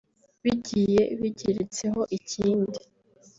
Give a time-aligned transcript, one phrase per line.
[0.43, 2.79] bigiye bigeretseho ikindi